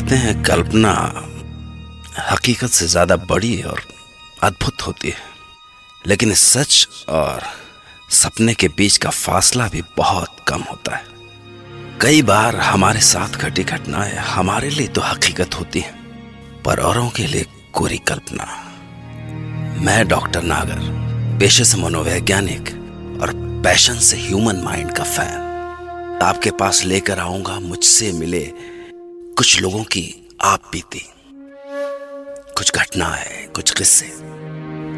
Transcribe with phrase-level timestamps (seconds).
[0.00, 0.92] कहते हैं कल्पना
[2.30, 3.80] हकीकत से ज़्यादा बड़ी और
[4.42, 5.28] अद्भुत होती है।
[6.04, 7.42] लेकिन सच और
[8.10, 13.64] सपने के बीच का फासला भी बहुत कम होता है। कई बार हमारे साथ घटी
[13.64, 15.94] घटनाएँ हमारे लिए तो हकीकत होती हैं,
[16.64, 18.48] पर औरों के लिए कोरी कल्पना।
[19.84, 20.80] मैं डॉक्टर नागर,
[21.38, 22.74] पेशे से मनोवैज्ञानिक
[23.22, 23.32] और
[23.64, 28.44] पैशन से ह्यूमन माइंड का फ़ैन। आपके पास लेकर आऊँगा, मुझसे मिले
[29.40, 30.98] कुछ लोगों की आप बीती।
[32.56, 34.06] कुछ घटनाएँ कुछ किस्से,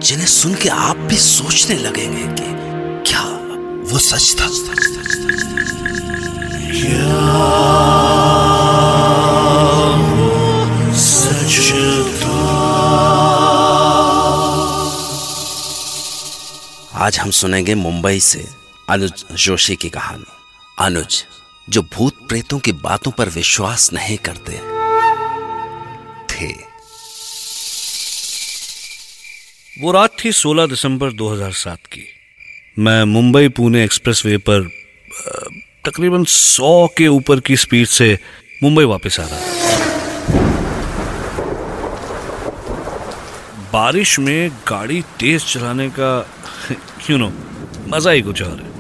[0.07, 2.49] जिन्हें सुन के आप भी सोचने लगेंगे कि
[3.11, 3.23] क्या
[3.93, 4.47] वो सच था।
[17.07, 18.49] आज हम सुनेंगे मुंबई से
[18.91, 20.25] अनुज जोशी की कहानी।
[20.79, 21.25] अनुज
[21.73, 24.53] जो भूत प्रेतों की बातों पर विश्वास नहीं करते,
[26.35, 26.53] थे।
[29.83, 32.05] वो रात थी 16 दिसंबर 2007 की।
[32.79, 34.71] मैं मुंबई पुणे एक्सप्रेसवे पर
[35.87, 38.19] तकरीबन 100 के ऊपर की स्पीड से
[38.63, 39.53] मुंबई वापस आ रहा था।
[43.73, 46.31] बारिश में गाड़ी तेज चलाने का
[47.11, 47.33] यू नो
[47.89, 48.72] मज़ा ही कुछ और है।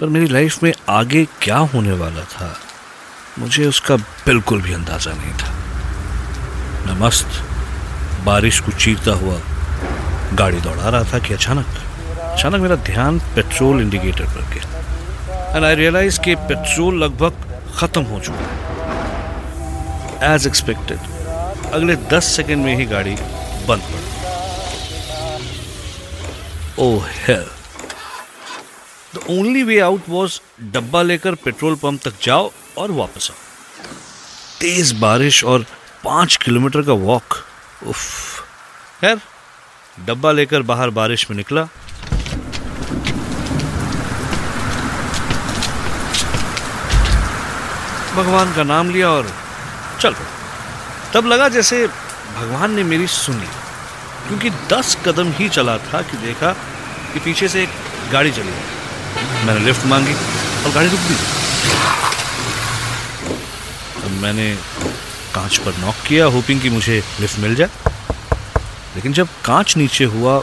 [0.00, 2.48] पर मेरी लाइफ में आगे क्या होने वाला था,
[3.38, 5.50] मुझे उसका बिल्कुल भी अंदाज़ा नहीं था।
[6.86, 7.30] मैं मस्त
[8.24, 9.38] बारिश को चीरता हुआ
[10.34, 11.66] गाड़ी दौड़ा रहा था कि अचानक
[12.22, 14.64] अचानक मेरा ध्यान पेट्रोल इंडिकेटर पर गया
[15.56, 17.32] एंड आई रियलाइज़ कि पेट्रोल लगभग
[17.78, 20.98] खत्म हो चुका है। एज एक्सपेक्टेड
[21.72, 23.14] अगले दस सेकेंड में ही गाड़ी
[23.68, 24.06] बंद पड़।
[26.82, 27.46] ओह hell
[29.18, 30.38] the only way out was
[30.72, 33.36] डब्बा लेकर पेट्रोल पंप तक जाओ और वापस आओ।
[34.60, 35.64] तेज बारिश और
[36.04, 37.34] पाँच किलोमीटर का वॉक
[37.86, 38.40] उफ।
[39.00, 39.20] खैर,
[40.06, 41.62] डब्बा लेकर बाहर बारिश में निकला।
[48.16, 49.34] भगवान का नाम लिया और
[50.00, 50.14] चल
[51.14, 51.86] तब लगा जैसे
[52.36, 53.46] भगवान ने मेरी सुन ली।
[54.28, 56.52] क्योंकि दस कदम ही चला था कि देखा
[57.12, 57.70] कि पीछे से एक
[58.12, 58.77] गाड़ी चली आई
[59.46, 61.16] मैंने लिफ्ट मांगी और गाड़ी रुक दी
[64.20, 64.48] मैंने
[65.34, 67.68] कांच पर नॉक किया होपिंग कि मुझे लिफ्ट मिल जाए।
[68.96, 70.38] लेकिन जब कांच नीचे हुआ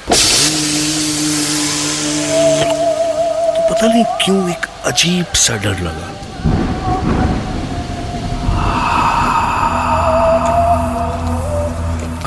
[3.55, 6.07] तो पता नहीं क्यों एक अजीब सा डर लगा।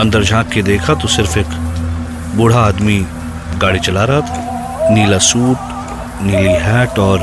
[0.00, 1.50] अंदर झाँक के देखा तो सिर्फ़ एक
[2.36, 2.98] बूढ़ा आदमी
[3.60, 5.58] गाड़ी चला रहा था, नीला सूट
[6.22, 7.18] नीली हैट और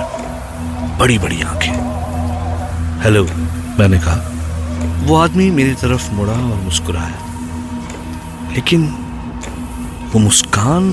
[0.99, 1.73] बड़ी बड़ी आँखें।
[3.03, 3.23] हेलो
[3.79, 4.31] मैंने कहा।
[5.03, 7.19] वो आदमी मेरी तरफ़ मुड़ा और मुस्कुराया।
[8.51, 8.87] लेकिन
[10.13, 10.91] वो मुस्कान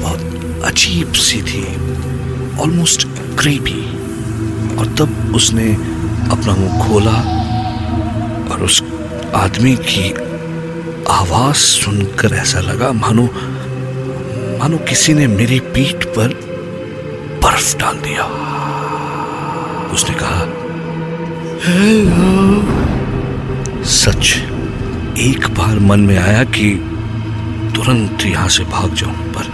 [0.00, 0.20] बहुत
[0.64, 1.76] अजीब सी थी
[2.60, 3.08] ऑलमोस्ट
[3.38, 3.80] क्रीपी
[4.76, 5.72] और तब उसने
[6.30, 7.16] अपना मुँह खोला
[8.54, 8.84] और उस
[9.34, 10.12] आदमी की
[11.10, 13.28] आवाज़ सुनकर ऐसा लगा, मानो
[14.62, 16.34] मानो किसी ने मेरी पीठ पर
[17.42, 18.24] बर्फ़ डाल दिया।
[19.94, 20.44] उसने कहा
[23.92, 24.30] सच
[25.20, 26.70] एक बार मन में आया कि
[27.74, 29.50] तुरंत यहाँ से भाग जाऊँ पर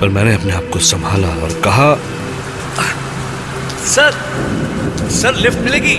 [0.00, 1.94] पर मैंने अपने आप को संभाला और कहा
[3.86, 4.10] सर
[5.12, 5.98] सर लिफ्ट मिलेगी।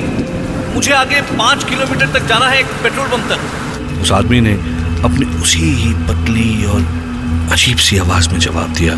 [0.76, 4.54] मुझे आगे पाँच किलोमीटर तक जाना है एक पेट्रोल पंप तक। उस आदमी ने
[5.06, 6.94] अपनी उसी ही पतली और
[7.52, 8.94] अजीब सी आवाज़ में जवाब दिया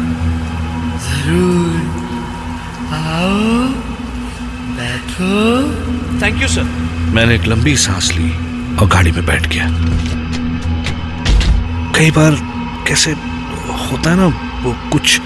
[1.05, 1.75] ज़रूर।
[2.93, 3.67] आओ
[4.77, 5.31] बैठो।
[6.21, 6.63] थैंक यू सर
[7.13, 8.29] मैंने एक लंबी सांस ली
[8.77, 9.67] और गाड़ी में बैठ गया।
[11.95, 12.35] कई बार
[12.87, 14.25] कैसे होता है ना
[14.63, 15.19] वो कुछ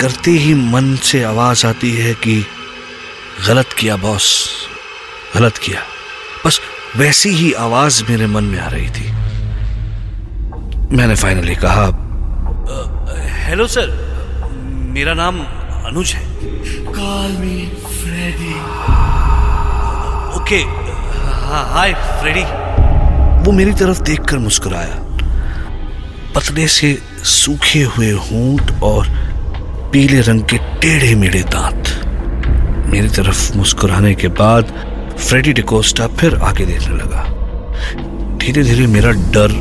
[0.00, 2.44] करते ही मन से आवाज़ आती है कि
[3.48, 4.26] गलत किया बॉस
[5.34, 5.80] गलत किया।
[6.46, 6.60] बस
[6.96, 9.10] वैसी ही आवाज़ मेरे मन में आ रही थी।
[10.96, 11.86] मैंने फाइनली कहा
[12.66, 13.88] हेलो सर
[14.94, 15.40] मेरा नाम
[15.86, 16.22] अनुज है।
[16.84, 17.56] Call me
[17.96, 18.54] Freddy.
[20.36, 20.60] Okay
[21.74, 22.44] hi Freddy
[23.44, 24.96] वो मेरी तरफ़ देखकर मुस्कुराया।
[26.34, 29.08] पतले से सूखे हुए होंठ और
[29.92, 31.88] पीले रंग के टेढ़े मेढ़े दांत।
[32.88, 34.72] मेरी तरफ़ मुस्कुराने के बाद
[35.18, 37.24] फ्रेडी डिकोस्टा फिर आगे देखने लगा।
[38.38, 39.52] धीरे धीरे मेरा डर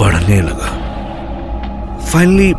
[0.00, 0.83] बढ़ने लगा।
[2.14, 2.52] फाइनली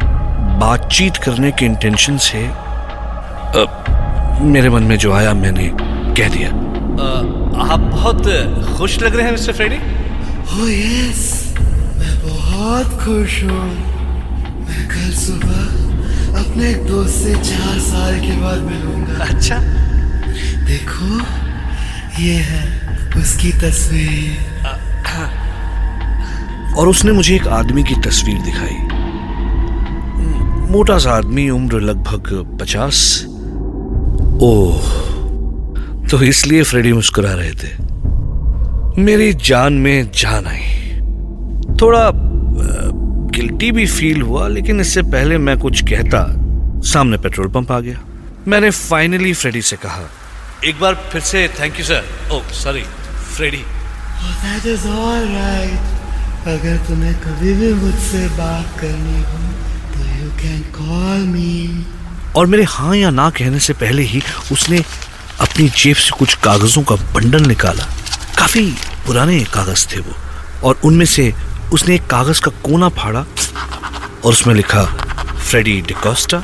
[0.62, 5.70] बातचीत करने के इंटेंशन से अ, मेरे मन में जो आया मैंने
[6.18, 6.50] कह दिया।
[7.66, 8.22] आप बहुत
[8.78, 9.76] खुश लग रहे हैं मिस्टर फ्रेडी?
[9.76, 11.54] ओह यस
[11.98, 13.68] मैं बहुत खुश हूँ।
[14.66, 19.60] मैं कल सुबह अपने एक दोस्त से चार साल के बाद मिलूँगा। अच्छा।
[20.66, 21.10] देखो
[22.24, 22.64] ये है
[23.22, 24.34] उसकी तस्वीर।
[26.78, 28.95] और उसने मुझे एक आदमी की तस्वीर दिखाई।
[30.76, 32.98] मोटा सा आदमी, उम्र लगभग पचास।
[34.44, 34.88] ओह
[36.10, 40.66] तो इसलिए फ्रेडी मुस्कुरा रहे थे। मेरी जान में जान आई
[41.82, 42.02] थोड़ा
[43.36, 46.22] गिल्टी भी फील हुआ, लेकिन इससे पहले मैं कुछ कहता,
[46.92, 48.00] सामने पेट्रोल पंप आ गया।
[48.48, 50.04] मैंने फाइनली फ्रेडी से कहा,
[50.66, 52.84] एक बार फिर से thank you sir oh sorry
[53.36, 53.64] Freddy.
[54.44, 59.40] That is all right अगर तुम्हें कभी भी मुझसे बात करनी हो।
[62.36, 64.22] और मेरे हाँ या ना कहने से पहले ही
[64.52, 64.84] उसने
[65.40, 67.84] अपनी जेब से कुछ कागजों का बंडल निकाला।
[68.38, 68.72] काफ़ी
[69.08, 70.14] पुराने कागज़ थे वो।
[70.64, 71.34] और उनमें से
[71.74, 73.20] उसने एक कागज़ का कोना फाड़ा
[74.26, 74.84] और उसमें लिखा,
[75.50, 76.38] फ्रेडी डिकोस्टा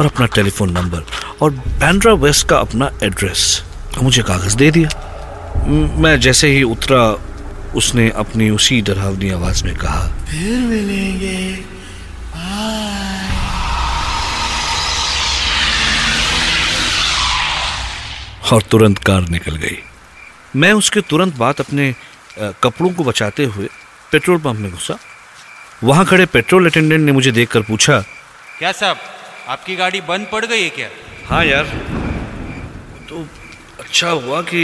[0.00, 1.04] और अपना टेलीफोन नंबर
[1.42, 3.62] और बैंड्रा वेस्ट का अपना एड्रेस।
[4.02, 4.88] मुझे कागज़ दे दिया।
[5.98, 7.18] मैं जैसे ही उतरा,
[7.74, 11.75] उसने अपनी उसी डरावनी आवाज़ में कहा, फिर मिलेंगे।
[18.52, 19.78] और तुरंत कार निकल गई।
[20.56, 21.94] मैं उसके तुरंत बाद अपने
[22.62, 23.68] कपड़ों को बचाते हुए
[24.12, 24.98] पेट्रोल पंप में घुसा।
[25.84, 28.00] वहाँ खड़े पेट्रोल अटेंडेंट ने मुझे देखकर पूछा
[28.58, 28.96] क्या साहब
[29.48, 30.88] आपकी गाड़ी बंद पड़ गई है क्या?
[31.28, 31.64] हाँ यार
[33.08, 33.26] तो
[33.80, 34.62] अच्छा हुआ कि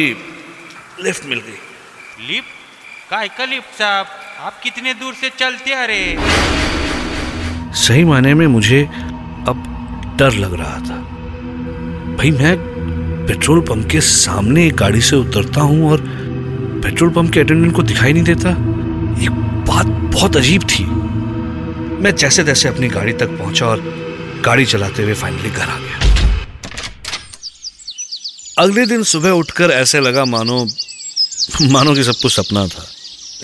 [1.01, 2.49] लिफ्ट मिल गई। लिफ्ट?
[3.11, 4.07] काय का लिफ्ट साहब?
[4.41, 6.17] आप कितने दूर से चलते आ रहे
[7.79, 8.83] सही मायने में मुझे
[9.49, 9.57] अब
[10.19, 10.97] डर लग रहा था।
[12.17, 12.57] भाई मैं
[13.29, 16.01] पेट्रोल पंप के सामने एक गाड़ी से उतरता हूँ और
[16.85, 18.51] पेट्रोल पंप के अटेंडेंट को दिखाई नहीं देता।
[19.23, 19.29] ये
[19.69, 20.85] बात बहुत अजीब थी।
[22.03, 23.81] मैं जैसे तैसे अपनी गाड़ी तक पहुँचा और
[24.45, 25.99] गाड़ी चलाते हुए फाइनली घर आ गया।
[28.59, 30.67] अगले दिन सुबह उठकर ऐसे लगा मानो
[31.71, 32.87] मानो कि सब कुछ सपना था।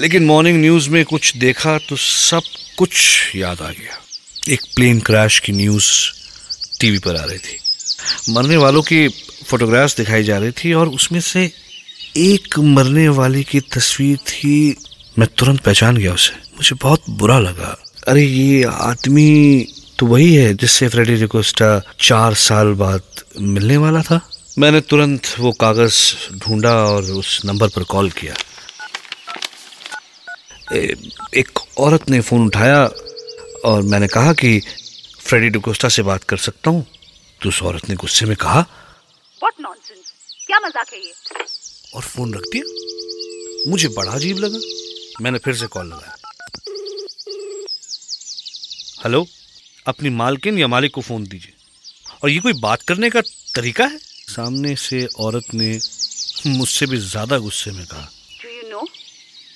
[0.01, 2.43] लेकिन मॉर्निंग न्यूज़ में कुछ देखा तो सब
[2.79, 2.93] कुछ
[3.37, 3.99] याद आ गया।
[4.53, 5.89] एक प्लेन क्रैश की न्यूज़
[6.81, 7.59] टीवी पर आ रही थी।
[8.29, 9.09] मरने वालों की
[9.47, 11.51] फोटोग्राफ्स दिखाई जा रही थी और उसमें से
[12.17, 14.77] एक मरने वाले की तस्वीर थी।
[15.19, 17.77] मैं तुरंत पहचान गया उसे। मुझे बहुत बुरा लगा।
[18.09, 19.67] अरे ये आदमी
[19.99, 23.03] तो वही है जिससे फ्रेडी रिकोस्टा चार साल बाद
[23.41, 24.21] मिलने वाला था।
[24.59, 25.97] मैंने तुरंत वो कागज़
[26.39, 28.35] ढूंढा और उस नंबर पर कॉल किया।
[30.73, 30.97] ए,
[31.35, 32.85] एक औरत ने फ़ोन उठाया
[33.65, 34.61] और मैंने कहा कि
[35.21, 36.87] फ्रेडी डिकोस्टा से बात कर सकता हूँ।
[37.43, 40.13] तो उस औरत ने गुस्से में कहा व्हाट नॉनसेंस
[40.47, 41.13] क्या मज़ाक है ये?
[41.95, 44.59] और फ़ोन रख दिया। मुझे बड़ा अजीब लगा।
[45.23, 46.15] मैंने फिर से कॉल लगाया।
[49.05, 49.25] हेलो
[49.87, 51.55] अपनी मालकिन या मालिक को फ़ोन दीजिए।
[52.23, 53.21] और ये कोई बात करने का
[53.55, 53.99] तरीका है?
[53.99, 55.71] सामने से औरत ने
[56.49, 58.09] मुझसे भी ज़्यादा गुस्से में कहा।
[58.43, 58.87] डू यू नो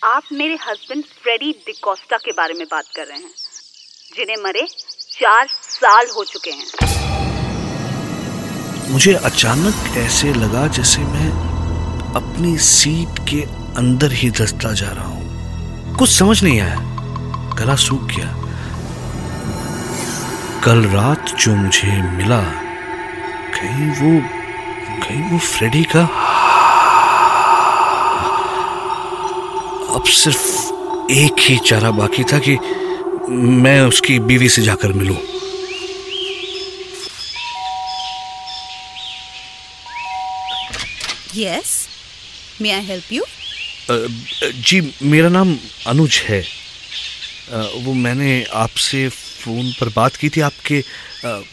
[0.02, 3.34] आप मेरे हस्बैंड फ्रेडी डिकोस्टा के बारे में बात कर रहे हैं
[4.16, 4.66] जिन्हें मरे
[5.12, 7.01] चार साल हो चुके हैं।
[8.90, 11.30] मुझे अचानक ऐसे लगा जैसे मैं
[12.14, 13.40] अपनी सीट के
[13.76, 15.22] अंदर ही धसता जा रहा हूँ।
[15.96, 16.76] कुछ समझ नहीं आया।
[17.58, 18.36] गला सूख गया।
[20.64, 22.40] कल रात जो मुझे मिला,
[23.54, 24.28] कहीं वो
[25.04, 26.02] कहीं वो फ्रेडी का
[29.94, 30.72] अब सिर्फ़
[31.10, 32.58] एक ही चारा बाकी था कि
[33.28, 35.31] मैं उसकी बीवी से जाकर मिलूं।
[41.42, 41.88] Yes
[42.62, 43.24] may I help you
[44.62, 45.56] जी मेरा नाम
[45.86, 50.84] अनुज है। अ, वो मैंने आपसे फ़ोन पर बात की थी आपके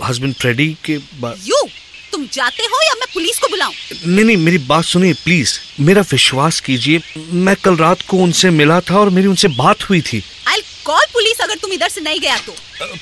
[0.04, 0.94] हस्बैंड फ्रेडी के.
[1.24, 1.56] यू
[2.12, 3.74] तुम जाते हो या मैं पुलिस को बुलाऊं?
[4.06, 8.80] नहीं नहीं मेरी बात सुनिए प्लीज़ मेरा विश्वास कीजिए। मैं कल रात को उनसे मिला
[8.82, 12.20] था और मेरी उनसे बात हुई थी। आई कॉल पुलिस अगर तुम इधर से नहीं
[12.20, 12.54] गया तो?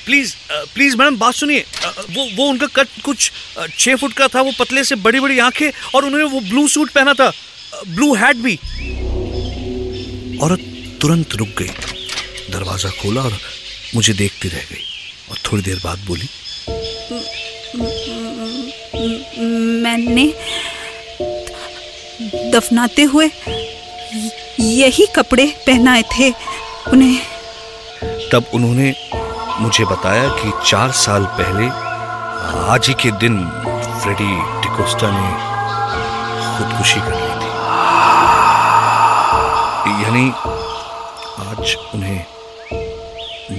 [0.04, 0.34] प्लीज़
[0.74, 1.64] प्लीज़ मैडम बात सुनिए।
[2.10, 3.30] वो वो उनका कट कुछ
[3.78, 6.90] छह फुट का था वो पतले से बड़ी बड़ी आँखें और उन्होंने वो ब्लू सूट
[6.92, 7.28] पहना था
[7.88, 8.54] ब्लू हैट भी।
[10.38, 10.64] औरत
[11.02, 11.70] तुरंत रुक गई।
[12.50, 13.38] दरवाज़ा खोला और
[13.94, 14.84] मुझे देखती रह गई
[15.30, 16.28] और थोड़ी देर बाद बोली
[19.82, 20.26] मैंने
[22.52, 23.30] दफनाते हुए
[24.60, 26.30] यही कपड़े पहनाए थे
[26.92, 27.37] उन्हें
[28.32, 28.94] तब उन्होंने
[29.60, 31.68] मुझे बताया कि चार साल पहले,
[32.72, 33.48] आज ही के दिन,
[34.02, 35.28] फ्रेडी डिकोस्टा ने
[36.58, 37.48] खुदकुशी कर ली थी।
[40.04, 40.30] यानी,
[41.40, 42.24] आज उन्हें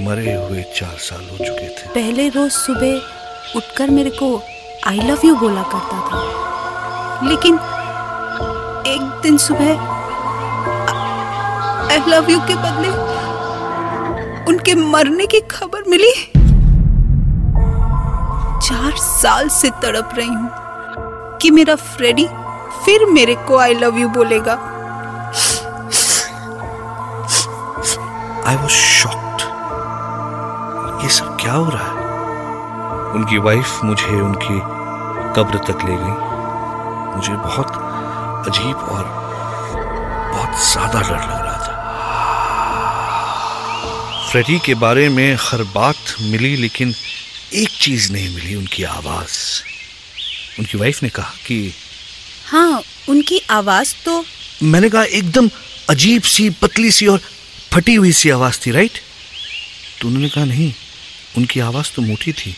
[0.06, 4.42] मरे हुए चार साल हो चुके थे। पहले रोज सुबह उठकर मेरे को
[4.86, 6.18] आई लव यू बोला करता था।
[7.28, 7.54] लेकिन
[8.86, 9.70] एक दिन सुबह
[11.92, 13.19] आई लव यू के बदले
[14.48, 16.12] उनके मरने की खबर मिली?
[18.62, 22.26] चार साल से तड़प रही हूँ कि मेरा फ्रेडी
[22.84, 24.52] फिर मेरे को आई लव यू बोलेगा।
[28.46, 29.42] आई वॉज़ शॉक्ड
[31.02, 31.94] ये सब क्या हो रहा है?
[33.14, 34.58] उनकी वाइफ मुझे उनकी
[35.36, 36.16] कब्र तक ले गई।
[37.16, 37.70] मुझे बहुत
[38.48, 39.04] अजीब और
[40.32, 41.39] बहुत ज़्यादा डर लग।
[44.30, 46.92] फ्रेडी के बारे में हर बात मिली लेकिन
[47.54, 49.32] एक चीज़ नहीं मिली उनकी आवाज़।
[50.58, 51.74] उनकी वाइफ ने कहा कि
[52.46, 54.24] हाँ उनकी आवाज़ तो
[54.62, 55.48] मैंने कहा एकदम
[55.90, 57.20] अजीब सी पतली सी और
[57.72, 59.00] फटी हुई सी आवाज़ थी राइट
[60.00, 60.72] तो उन्होंने कहा नहीं
[61.38, 62.52] उनकी आवाज़ तो मोटी थी।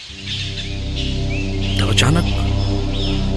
[1.81, 2.25] तब अचानक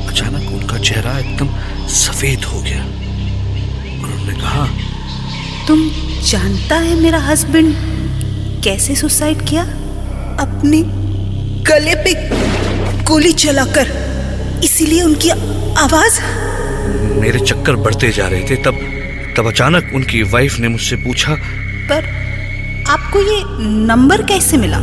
[0.10, 4.68] अचानक उनका चेहरा एकदम सफ़ेद हो गया। और उन्होंने कहा
[5.68, 5.90] तुम
[6.32, 7.95] जानता है मेरा हस्बैंड
[8.66, 9.64] कैसे सुसाइड किया?
[10.42, 10.82] अपने
[11.64, 12.14] गले पे
[13.04, 13.88] गोली चलाकर।
[14.64, 15.30] इसीलिए उनकी
[15.80, 16.20] आवाज़।
[17.22, 18.80] मेरे चक्कर बढ़ते जा रहे थे तब
[19.38, 21.36] तब अचानक उनकी वाइफ ने मुझसे पूछा।
[21.92, 22.10] पर
[22.90, 23.42] आपको ये
[23.86, 24.78] नंबर कैसे मिला?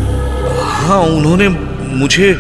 [0.79, 2.35] हाँ उन्होंने मुझे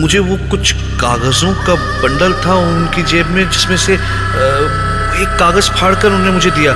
[0.00, 6.08] मुझे वो कुछ कागजों का बंडल था उनकी जेब में जिसमें से एक कागज़ फाड़कर
[6.08, 6.72] उन्होंने मुझे दिया।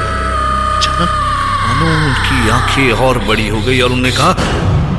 [1.76, 4.33] मानो उनकी आँखें और बड़ी हो गई और उन्होंने कहा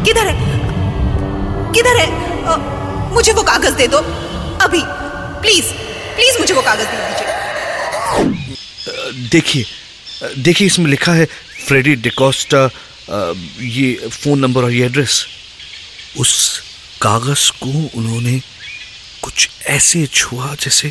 [0.06, 0.36] किधर है?
[1.74, 2.08] किधर है?
[2.44, 2.58] अ,
[3.14, 3.98] मुझे वो कागज़ दे दो।
[4.66, 4.82] अभी
[5.42, 5.72] प्लीज़
[6.18, 7.26] प्लीज़ मुझे वो कागज़ दे दीजिए।
[9.30, 9.66] देखिए
[10.44, 11.26] देखिए इसमें लिखा है
[11.68, 12.64] फ्रेडी डिकोस्टा
[13.62, 15.26] ये फ़ोन नंबर और ये एड्रेस
[16.20, 16.32] उस
[17.02, 18.40] कागज़ को उन्होंने
[19.22, 20.90] कुछ ऐसे छुआ जैसे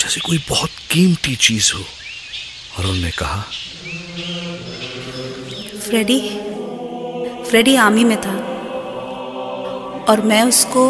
[0.00, 3.44] जैसे कोई बहुत कीमती चीज़ हो। और उन्होंने कहा
[5.84, 6.18] फ्रेडी
[7.50, 8.34] फ्रेडी आर्मी में था
[10.08, 10.88] और मैं उसको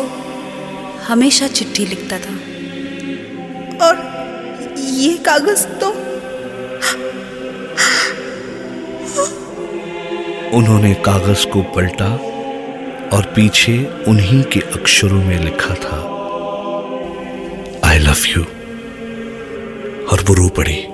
[1.04, 2.34] हमेशा चिट्ठी लिखता था।
[3.86, 3.96] और
[4.78, 5.90] ये कागज़ तो
[10.58, 12.12] उन्होंने कागज़ को पलटा
[13.16, 16.00] और पीछे उन्हीं के अक्षरों में लिखा था
[17.90, 18.42] आई लव यू
[20.06, 20.93] और वो रो पड़ी।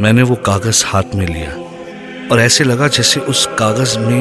[0.00, 1.50] मैंने वो कागज़ हाथ में लिया
[2.30, 4.20] और ऐसे लगा जैसे उस कागज़ में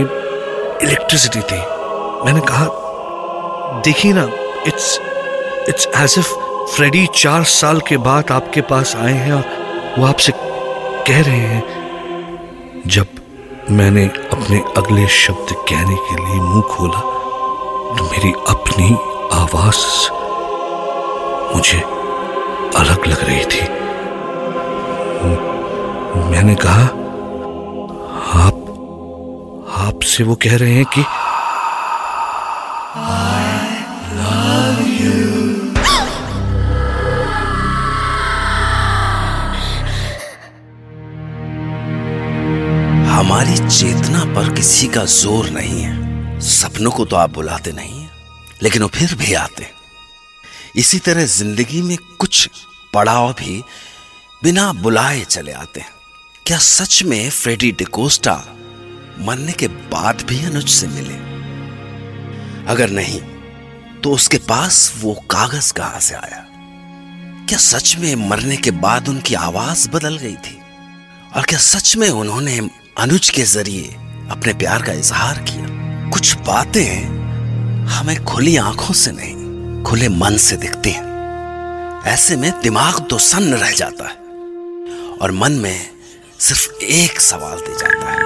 [0.84, 1.58] इलेक्ट्रिसिटी थी।
[2.26, 2.66] मैंने कहा,
[3.86, 4.24] देखिए ना
[4.68, 5.00] it's
[5.70, 6.34] it's as if
[6.76, 10.32] Freddy चार साल के बाद आपके पास आए हैं और वो आपसे
[11.08, 13.08] कह रहे हैं। जब
[13.72, 17.00] मैंने अपने अगले शब्द कहने के लिए मुँह खोला
[17.98, 18.94] तो मेरी अपनी
[19.34, 19.86] आवाज़
[21.56, 21.80] मुझे
[22.80, 23.64] अलग लग रही थी।
[26.32, 26.84] मैंने कहा,
[28.40, 28.58] आप
[29.80, 31.02] आपसे वो कह रहे हैं कि
[43.12, 48.10] हमारी चेतना पर किसी का ज़ोर नहीं है सपनों को तो आप बुलाते नहीं हैं,
[48.64, 49.68] लेकिन वो फिर भी आते।
[50.76, 52.50] इसी तरह ज़िंदगी में कुछ
[52.94, 53.62] पड़ाव भी
[54.44, 55.94] बिना बुलाए चले आते हैं
[56.48, 58.44] क्या सच में फ्रेडी डिकोस्टा
[59.20, 61.14] मरने के बाद भी अनुज से मिले?
[62.72, 63.22] अगर नहीं
[64.02, 66.46] तो उसके पास वो कागज़ कहाँ से आया?
[67.50, 70.60] क्या सच में मरने के बाद उनकी आवाज़ बदल गई थी?
[71.36, 73.88] और क्या सच में उन्होंने अनुज के ज़रिए
[74.32, 75.66] अपने प्यार का इजहार किया?
[76.10, 77.06] कुछ बातें
[77.86, 83.54] हमें खुली आँखों से नहीं, खुले मन से दिखती हैं। ऐसे में दिमाग तो सन्न
[83.54, 84.16] रह जाता है।
[85.22, 85.95] और मन में
[86.40, 88.26] सिर्फ़ एक सवाल दे जाता है।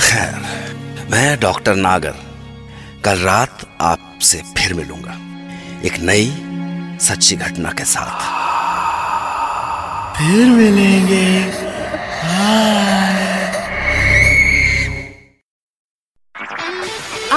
[0.00, 0.34] खैर,
[1.10, 2.14] मैं डॉक्टर नागर,
[3.04, 5.14] कल रात आपसे फिर मिलूँगा।
[5.84, 6.42] एक नई
[7.00, 8.46] सच्ची घटना के साथ।
[10.16, 11.40] फिर मिलेंगे।
[12.22, 13.25] हाँ।